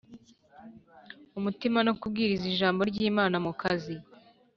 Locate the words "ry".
2.89-2.97